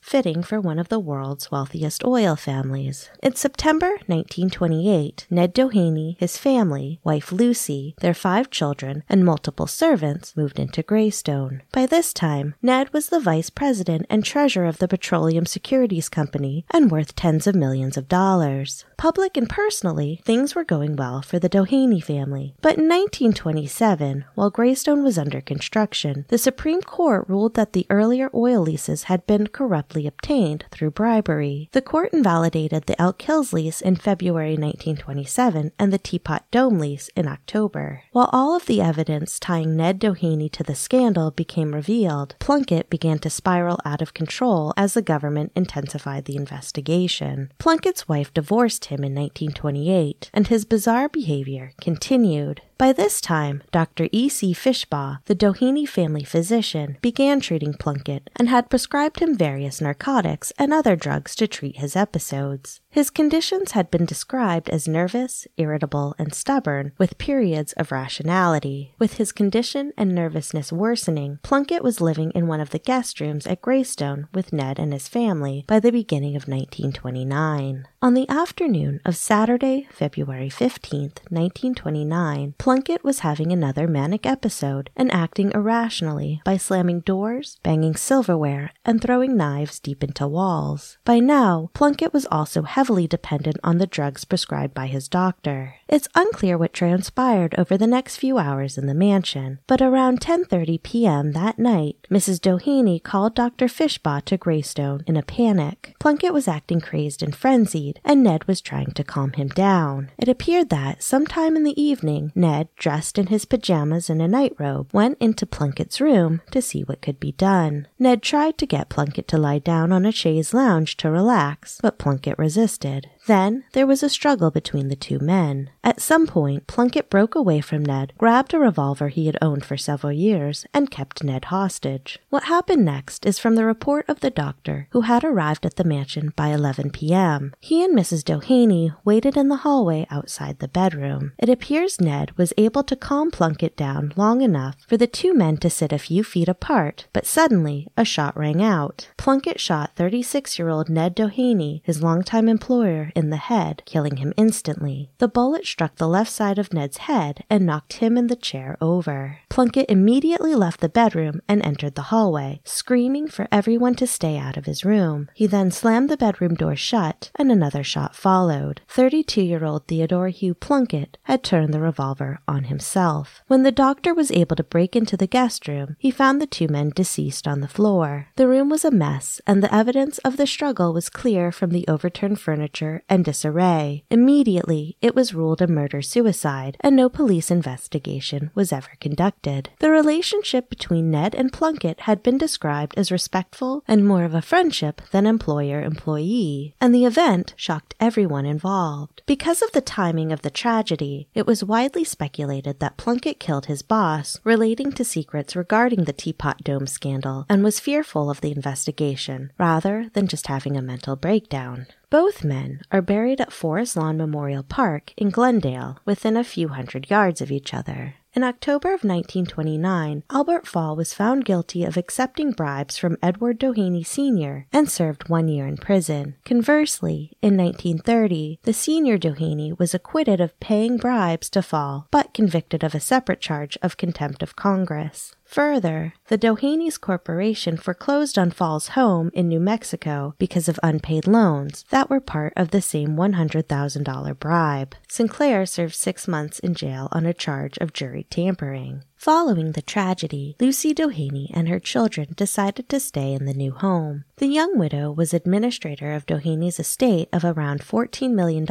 fitting 0.00 0.42
for 0.42 0.58
one 0.58 0.78
of 0.78 0.88
the 0.88 0.98
world's 0.98 1.50
wealthiest 1.50 2.02
oil 2.02 2.34
families. 2.34 3.10
In 3.22 3.34
September 3.34 3.90
1928, 4.06 5.26
Ned 5.28 5.54
Doheny, 5.54 6.16
his 6.18 6.38
family, 6.38 6.98
wife 7.04 7.30
Lucy, 7.30 7.94
their 8.00 8.14
five 8.14 8.48
children, 8.48 9.04
and 9.06 9.22
multiple 9.22 9.66
servants 9.66 10.34
moved 10.34 10.58
into 10.58 10.82
Greystone. 10.82 11.60
By 11.70 11.84
this 11.84 12.14
time, 12.14 12.54
Ned 12.62 12.94
was 12.94 13.10
the 13.10 13.20
vice 13.20 13.50
president 13.50 14.06
and 14.08 14.24
treasurer 14.24 14.64
of 14.64 14.78
the 14.78 14.88
Petroleum 14.88 15.44
Securities 15.44 16.08
Company 16.08 16.64
and 16.70 16.90
worth 16.90 17.14
tens 17.16 17.46
of 17.46 17.54
millions 17.54 17.98
of 17.98 18.08
dollars. 18.08 18.86
Public 18.96 19.36
and 19.36 19.46
personally, 19.46 20.22
things 20.24 20.54
were 20.54 20.64
going 20.64 20.96
well 20.96 21.20
for 21.20 21.38
the 21.38 21.50
Doheny 21.50 22.02
family. 22.02 22.54
But 22.62 22.78
in 22.78 22.88
1927, 22.88 24.05
while 24.34 24.50
Greystone 24.50 25.02
was 25.02 25.18
under 25.18 25.40
construction, 25.40 26.24
the 26.28 26.38
Supreme 26.38 26.82
Court 26.82 27.28
ruled 27.28 27.54
that 27.54 27.72
the 27.72 27.86
earlier 27.90 28.30
oil 28.34 28.60
leases 28.60 29.04
had 29.04 29.26
been 29.26 29.46
corruptly 29.46 30.06
obtained 30.06 30.64
through 30.70 30.90
bribery. 30.90 31.68
The 31.72 31.82
court 31.82 32.12
invalidated 32.12 32.86
the 32.86 33.00
Elk 33.00 33.20
Hills 33.22 33.52
lease 33.52 33.80
in 33.80 33.96
February 33.96 34.56
1927 34.56 35.72
and 35.78 35.92
the 35.92 35.98
Teapot 35.98 36.44
Dome 36.50 36.78
lease 36.78 37.08
in 37.16 37.26
October. 37.26 38.02
While 38.12 38.30
all 38.32 38.56
of 38.56 38.66
the 38.66 38.80
evidence 38.80 39.38
tying 39.38 39.76
Ned 39.76 40.00
Doheny 40.00 40.50
to 40.52 40.62
the 40.62 40.74
scandal 40.74 41.30
became 41.30 41.74
revealed, 41.74 42.36
Plunkett 42.38 42.90
began 42.90 43.18
to 43.20 43.30
spiral 43.30 43.80
out 43.84 44.02
of 44.02 44.14
control 44.14 44.72
as 44.76 44.94
the 44.94 45.02
government 45.02 45.52
intensified 45.54 46.24
the 46.24 46.36
investigation. 46.36 47.50
Plunkett's 47.58 48.08
wife 48.08 48.32
divorced 48.32 48.86
him 48.86 49.04
in 49.04 49.14
1928, 49.14 50.30
and 50.32 50.48
his 50.48 50.64
bizarre 50.64 51.08
behavior 51.08 51.72
continued. 51.80 52.60
By 52.78 52.92
this 52.92 53.22
time, 53.22 53.62
Dr. 53.72 53.95
E.C. 54.04 54.52
Fishbaugh, 54.52 55.18
the 55.24 55.34
Doheny 55.34 55.88
family 55.88 56.24
physician, 56.24 56.98
began 57.00 57.40
treating 57.40 57.74
Plunkett 57.74 58.30
and 58.36 58.48
had 58.48 58.70
prescribed 58.70 59.20
him 59.20 59.36
various 59.36 59.80
narcotics 59.80 60.52
and 60.58 60.72
other 60.72 60.96
drugs 60.96 61.34
to 61.36 61.46
treat 61.46 61.78
his 61.78 61.96
episodes. 61.96 62.80
His 62.90 63.10
conditions 63.10 63.72
had 63.72 63.90
been 63.90 64.06
described 64.06 64.70
as 64.70 64.88
nervous, 64.88 65.46
irritable, 65.56 66.14
and 66.18 66.34
stubborn, 66.34 66.92
with 66.98 67.18
periods 67.18 67.72
of 67.74 67.92
rationality. 67.92 68.94
With 68.98 69.14
his 69.14 69.32
condition 69.32 69.92
and 69.96 70.14
nervousness 70.14 70.72
worsening, 70.72 71.38
Plunkett 71.42 71.84
was 71.84 72.00
living 72.00 72.30
in 72.32 72.46
one 72.46 72.60
of 72.60 72.70
the 72.70 72.78
guest 72.78 73.20
rooms 73.20 73.46
at 73.46 73.60
Greystone 73.62 74.28
with 74.32 74.52
Ned 74.52 74.78
and 74.78 74.92
his 74.92 75.08
family 75.08 75.64
by 75.66 75.80
the 75.80 75.92
beginning 75.92 76.36
of 76.36 76.48
1929. 76.48 77.86
On 78.02 78.12
the 78.12 78.28
afternoon 78.28 79.00
of 79.06 79.16
Saturday, 79.16 79.88
February 79.90 80.50
15th, 80.50 81.24
1929, 81.30 82.54
Plunkett 82.58 83.02
was 83.02 83.20
having 83.20 83.50
another 83.50 83.88
manic 83.88 84.26
episode 84.26 84.90
and 84.94 85.10
acting 85.12 85.50
irrationally 85.52 86.42
by 86.44 86.58
slamming 86.58 87.00
doors, 87.00 87.58
banging 87.62 87.96
silverware, 87.96 88.70
and 88.84 89.00
throwing 89.00 89.34
knives 89.34 89.80
deep 89.80 90.04
into 90.04 90.28
walls. 90.28 90.98
By 91.06 91.20
now, 91.20 91.70
Plunkett 91.72 92.12
was 92.12 92.26
also 92.30 92.62
heavily 92.62 93.06
dependent 93.06 93.56
on 93.64 93.78
the 93.78 93.86
drugs 93.86 94.26
prescribed 94.26 94.74
by 94.74 94.88
his 94.88 95.08
doctor. 95.08 95.76
It's 95.88 96.08
unclear 96.14 96.58
what 96.58 96.74
transpired 96.74 97.54
over 97.56 97.78
the 97.78 97.86
next 97.86 98.18
few 98.18 98.36
hours 98.36 98.76
in 98.76 98.86
the 98.86 98.94
mansion, 98.94 99.60
but 99.66 99.80
around 99.80 100.20
10:30 100.20 100.82
p.m. 100.82 101.32
that 101.32 101.58
night, 101.58 101.96
Mrs. 102.10 102.40
Doheny 102.40 103.02
called 103.02 103.34
Dr. 103.34 103.68
Fishbaugh 103.68 104.24
to 104.26 104.36
Greystone 104.36 105.02
in 105.06 105.16
a 105.16 105.22
panic. 105.22 105.94
Plunkett 105.98 106.34
was 106.34 106.46
acting 106.46 106.80
crazed 106.80 107.22
and 107.22 107.34
frenzied, 107.34 107.95
and 108.04 108.22
Ned 108.22 108.44
was 108.46 108.60
trying 108.60 108.92
to 108.92 109.04
calm 109.04 109.32
him 109.32 109.48
down. 109.48 110.10
It 110.18 110.28
appeared 110.28 110.70
that 110.70 111.02
sometime 111.02 111.56
in 111.56 111.64
the 111.64 111.80
evening, 111.80 112.32
Ned 112.34 112.68
dressed 112.76 113.18
in 113.18 113.28
his 113.28 113.44
pajamas 113.44 114.10
and 114.10 114.20
a 114.20 114.28
nightrobe, 114.28 114.90
went 114.92 115.18
into 115.20 115.46
Plunkett's 115.46 116.00
room 116.00 116.42
to 116.50 116.62
see 116.62 116.82
what 116.82 117.02
could 117.02 117.20
be 117.20 117.32
done. 117.32 117.88
Ned 117.98 118.22
tried 118.22 118.58
to 118.58 118.66
get 118.66 118.88
Plunkett 118.88 119.28
to 119.28 119.38
lie 119.38 119.58
down 119.58 119.92
on 119.92 120.06
a 120.06 120.12
chaise 120.12 120.52
lounge 120.52 120.96
to 120.98 121.10
relax, 121.10 121.78
but 121.82 121.98
Plunkett 121.98 122.38
resisted. 122.38 123.08
Then 123.26 123.64
there 123.72 123.86
was 123.86 124.02
a 124.02 124.08
struggle 124.08 124.50
between 124.50 124.88
the 124.88 124.96
two 124.96 125.18
men. 125.18 125.70
At 125.82 126.00
some 126.00 126.26
point, 126.26 126.66
Plunkett 126.66 127.10
broke 127.10 127.34
away 127.34 127.60
from 127.60 127.84
Ned, 127.84 128.12
grabbed 128.18 128.54
a 128.54 128.58
revolver 128.58 129.08
he 129.08 129.26
had 129.26 129.36
owned 129.42 129.64
for 129.64 129.76
several 129.76 130.12
years, 130.12 130.64
and 130.72 130.90
kept 130.90 131.24
Ned 131.24 131.46
hostage. 131.46 132.18
What 132.30 132.44
happened 132.44 132.84
next 132.84 133.26
is 133.26 133.38
from 133.38 133.56
the 133.56 133.64
report 133.64 134.08
of 134.08 134.20
the 134.20 134.30
doctor, 134.30 134.86
who 134.90 135.02
had 135.02 135.24
arrived 135.24 135.66
at 135.66 135.76
the 135.76 135.84
mansion 135.84 136.32
by 136.36 136.48
11 136.48 136.90
p.m. 136.90 137.54
He 137.60 137.84
and 137.84 137.96
Mrs. 137.96 138.22
Doheny 138.22 138.94
waited 139.04 139.36
in 139.36 139.48
the 139.48 139.56
hallway 139.56 140.06
outside 140.10 140.60
the 140.60 140.68
bedroom. 140.68 141.32
It 141.38 141.48
appears 141.48 142.00
Ned 142.00 142.36
was 142.36 142.52
able 142.56 142.84
to 142.84 142.96
calm 142.96 143.30
Plunkett 143.30 143.76
down 143.76 144.12
long 144.16 144.40
enough 144.40 144.76
for 144.86 144.96
the 144.96 145.06
two 145.06 145.34
men 145.34 145.56
to 145.58 145.70
sit 145.70 145.92
a 145.92 145.98
few 145.98 146.22
feet 146.22 146.48
apart, 146.48 147.06
but 147.12 147.26
suddenly 147.26 147.88
a 147.96 148.04
shot 148.04 148.36
rang 148.36 148.62
out. 148.62 149.08
Plunkett 149.16 149.58
shot 149.58 149.96
36 149.96 150.58
year 150.58 150.68
old 150.68 150.88
Ned 150.88 151.16
Doheny, 151.16 151.80
his 151.84 152.02
longtime 152.02 152.48
employer, 152.48 153.10
in 153.16 153.30
the 153.30 153.36
head, 153.36 153.82
killing 153.86 154.18
him 154.18 154.34
instantly. 154.36 155.10
The 155.18 155.28
bullet 155.28 155.66
struck 155.66 155.96
the 155.96 156.08
left 156.08 156.30
side 156.30 156.58
of 156.58 156.72
Ned's 156.72 156.98
head 156.98 157.44
and 157.48 157.64
knocked 157.64 157.94
him 157.94 158.16
and 158.16 158.28
the 158.28 158.36
chair 158.36 158.76
over. 158.80 159.38
Plunkett 159.48 159.88
immediately 159.88 160.54
left 160.54 160.80
the 160.80 160.88
bedroom 160.88 161.40
and 161.48 161.64
entered 161.64 161.94
the 161.94 162.10
hallway, 162.12 162.60
screaming 162.64 163.28
for 163.28 163.48
everyone 163.50 163.94
to 163.96 164.06
stay 164.06 164.36
out 164.36 164.56
of 164.56 164.66
his 164.66 164.84
room. 164.84 165.28
He 165.34 165.46
then 165.46 165.70
slammed 165.70 166.10
the 166.10 166.16
bedroom 166.16 166.54
door 166.54 166.76
shut, 166.76 167.30
and 167.36 167.50
another 167.50 167.82
shot 167.82 168.14
followed. 168.14 168.82
32 168.88 169.42
year 169.42 169.64
old 169.64 169.86
Theodore 169.86 170.28
Hugh 170.28 170.54
Plunkett 170.54 171.16
had 171.22 171.42
turned 171.42 171.72
the 171.72 171.80
revolver 171.80 172.40
on 172.46 172.64
himself. 172.64 173.42
When 173.46 173.62
the 173.62 173.72
doctor 173.72 174.12
was 174.12 174.30
able 174.30 174.56
to 174.56 174.64
break 174.64 174.94
into 174.94 175.16
the 175.16 175.26
guest 175.26 175.66
room, 175.66 175.96
he 175.98 176.10
found 176.10 176.40
the 176.40 176.46
two 176.46 176.68
men 176.68 176.90
deceased 176.94 177.48
on 177.48 177.60
the 177.60 177.68
floor. 177.68 178.28
The 178.36 178.48
room 178.48 178.68
was 178.68 178.84
a 178.84 178.90
mess, 178.90 179.40
and 179.46 179.62
the 179.62 179.74
evidence 179.74 180.18
of 180.18 180.36
the 180.36 180.46
struggle 180.46 180.92
was 180.92 181.08
clear 181.08 181.50
from 181.50 181.70
the 181.70 181.86
overturned 181.88 182.40
furniture 182.40 183.02
and 183.08 183.24
disarray. 183.24 184.04
Immediately, 184.10 184.96
it 185.00 185.14
was 185.14 185.34
ruled 185.34 185.62
a 185.62 185.66
murder 185.66 186.02
suicide, 186.02 186.76
and 186.80 186.96
no 186.96 187.08
police 187.08 187.50
investigation 187.50 188.50
was 188.54 188.72
ever 188.72 188.90
conducted. 189.00 189.70
The 189.78 189.90
relationship 189.90 190.68
between 190.68 191.10
Ned 191.10 191.34
and 191.34 191.52
Plunkett 191.52 192.00
had 192.00 192.22
been 192.22 192.38
described 192.38 192.94
as 192.96 193.12
respectful 193.12 193.84
and 193.86 194.06
more 194.06 194.24
of 194.24 194.34
a 194.34 194.42
friendship 194.42 195.02
than 195.10 195.26
employer 195.26 195.82
employee, 195.82 196.74
and 196.80 196.94
the 196.94 197.04
event 197.04 197.54
shocked 197.56 197.94
everyone 198.00 198.46
involved. 198.46 199.22
Because 199.26 199.62
of 199.62 199.72
the 199.72 199.80
timing 199.80 200.32
of 200.32 200.42
the 200.42 200.50
tragedy, 200.50 201.28
it 201.34 201.46
was 201.46 201.64
widely 201.64 202.04
speculated 202.04 202.80
that 202.80 202.96
Plunkett 202.96 203.40
killed 203.40 203.66
his 203.66 203.82
boss, 203.82 204.40
relating 204.44 204.92
to 204.92 205.04
secrets 205.04 205.56
regarding 205.56 206.04
the 206.04 206.12
Teapot 206.12 206.62
Dome 206.64 206.86
scandal, 206.86 207.46
and 207.48 207.62
was 207.62 207.80
fearful 207.80 208.30
of 208.30 208.40
the 208.40 208.52
investigation, 208.52 209.52
rather 209.58 210.10
than 210.14 210.26
just 210.26 210.46
having 210.46 210.76
a 210.76 210.82
mental 210.82 211.16
breakdown. 211.16 211.86
Both 212.08 212.44
men 212.44 212.82
are 212.92 213.02
buried 213.02 213.40
at 213.40 213.52
Forest 213.52 213.96
Lawn 213.96 214.16
Memorial 214.16 214.62
Park 214.62 215.12
in 215.16 215.30
Glendale, 215.30 215.98
within 216.04 216.36
a 216.36 216.44
few 216.44 216.68
hundred 216.68 217.10
yards 217.10 217.40
of 217.40 217.50
each 217.50 217.74
other. 217.74 218.14
In 218.32 218.44
October 218.44 218.88
of 218.88 219.02
1929, 219.02 220.22
Albert 220.30 220.66
Fall 220.68 220.94
was 220.94 221.14
found 221.14 221.44
guilty 221.46 221.82
of 221.84 221.96
accepting 221.96 222.52
bribes 222.52 222.96
from 222.98 223.16
Edward 223.22 223.58
Doheny 223.58 224.06
Sr. 224.06 224.66
and 224.72 224.88
served 224.90 225.28
one 225.28 225.48
year 225.48 225.66
in 225.66 225.78
prison. 225.78 226.36
Conversely, 226.44 227.32
in 227.42 227.56
1930, 227.56 228.60
the 228.62 228.74
senior 228.74 229.18
Doheny 229.18 229.76
was 229.76 229.94
acquitted 229.94 230.40
of 230.40 230.60
paying 230.60 230.98
bribes 230.98 231.48
to 231.50 231.62
Fall, 231.62 232.06
but 232.10 232.34
convicted 232.34 232.84
of 232.84 232.94
a 232.94 233.00
separate 233.00 233.40
charge 233.40 233.78
of 233.82 233.96
contempt 233.96 234.42
of 234.42 234.54
Congress. 234.54 235.34
Further, 235.46 236.12
the 236.26 236.36
Doheny's 236.36 236.98
Corporation 236.98 237.76
foreclosed 237.76 238.36
on 238.36 238.50
Fall's 238.50 238.88
home 238.88 239.30
in 239.32 239.48
New 239.48 239.60
Mexico 239.60 240.34
because 240.38 240.68
of 240.68 240.80
unpaid 240.82 241.26
loans 241.26 241.84
that 241.90 242.10
were 242.10 242.20
part 242.20 242.52
of 242.56 242.72
the 242.72 242.82
same 242.82 243.16
$100,000 243.16 244.38
bribe. 244.38 244.94
Sinclair 245.08 245.64
served 245.64 245.94
six 245.94 246.26
months 246.26 246.58
in 246.58 246.74
jail 246.74 247.08
on 247.12 247.24
a 247.26 247.32
charge 247.32 247.78
of 247.78 247.92
jury 247.92 248.26
tampering. 248.28 249.04
Following 249.26 249.72
the 249.72 249.82
tragedy, 249.82 250.54
Lucy 250.60 250.94
Doheny 250.94 251.50
and 251.52 251.68
her 251.68 251.80
children 251.80 252.28
decided 252.36 252.88
to 252.88 253.00
stay 253.00 253.32
in 253.32 253.44
the 253.44 253.52
new 253.52 253.72
home. 253.72 254.22
The 254.36 254.46
young 254.46 254.78
widow 254.78 255.10
was 255.10 255.34
administrator 255.34 256.12
of 256.12 256.26
Doheny's 256.26 256.78
estate 256.78 257.28
of 257.32 257.44
around 257.44 257.80
$14 257.80 258.30
million 258.30 258.64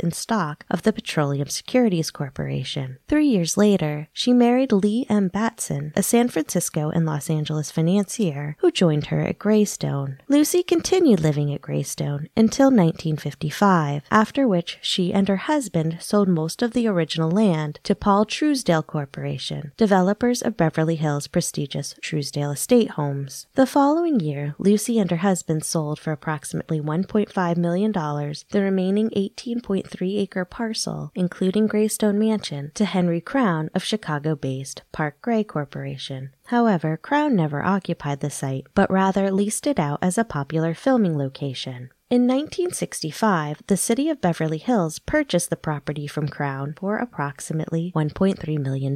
in 0.00 0.10
stock 0.10 0.64
of 0.68 0.82
the 0.82 0.92
Petroleum 0.92 1.46
Securities 1.46 2.10
Corporation. 2.10 2.98
Three 3.06 3.28
years 3.28 3.56
later, 3.56 4.08
she 4.12 4.32
married 4.32 4.72
Leigh 4.72 5.06
M. 5.08 5.30
Battson, 5.30 5.92
a 5.94 6.02
San 6.02 6.26
Francisco 6.28 6.90
and 6.90 7.06
Los 7.06 7.30
Angeles 7.30 7.70
financier 7.70 8.56
who 8.58 8.72
joined 8.72 9.06
her 9.06 9.20
at 9.20 9.38
Greystone. 9.38 10.18
Lucy 10.26 10.64
continued 10.64 11.20
living 11.20 11.54
at 11.54 11.62
Greystone 11.62 12.28
until 12.36 12.70
1955, 12.70 14.02
after 14.10 14.48
which 14.48 14.78
she 14.82 15.12
and 15.12 15.28
her 15.28 15.36
husband 15.36 15.98
sold 16.00 16.26
most 16.26 16.60
of 16.60 16.72
the 16.72 16.88
original 16.88 17.30
land 17.30 17.78
to 17.84 17.94
Paul 17.94 18.26
Trousdale 18.26 18.84
Corporation 18.84 19.70
developers 19.92 20.40
of 20.40 20.56
Beverly 20.56 20.96
Hills' 20.96 21.26
prestigious 21.26 21.94
Trousdale 22.00 22.54
Estate 22.54 22.92
homes. 22.92 23.46
The 23.56 23.66
following 23.66 24.20
year, 24.20 24.54
Lucy 24.58 24.98
and 24.98 25.10
her 25.10 25.18
husband 25.18 25.66
sold 25.66 25.98
for 25.98 26.12
approximately 26.12 26.80
$1.5 26.80 27.56
million 27.58 27.92
the 27.92 28.62
remaining 28.62 29.10
18.3 29.10 30.18
acre 30.18 30.46
parcel, 30.46 31.12
including 31.14 31.66
Greystone 31.66 32.18
Mansion, 32.18 32.72
to 32.72 32.86
Henry 32.86 33.20
Crown 33.20 33.68
of 33.74 33.84
Chicago 33.84 34.34
based 34.34 34.80
Park 34.92 35.20
Gray 35.20 35.44
Corporation. 35.44 36.30
However, 36.46 36.96
Crown 36.96 37.36
never 37.36 37.62
occupied 37.62 38.20
the 38.20 38.30
site, 38.30 38.66
but 38.74 38.90
rather 38.90 39.30
leased 39.30 39.66
it 39.66 39.78
out 39.78 39.98
as 40.00 40.16
a 40.16 40.24
popular 40.24 40.72
filming 40.72 41.18
location. 41.18 41.90
In 42.12 42.26
1965, 42.26 43.62
the 43.68 43.76
city 43.78 44.10
of 44.10 44.20
Beverly 44.20 44.58
Hills 44.58 44.98
purchased 44.98 45.48
the 45.48 45.56
property 45.56 46.06
from 46.06 46.28
Crown 46.28 46.74
for 46.78 46.98
approximately 46.98 47.90
$1.3 47.96 48.58
million 48.58 48.94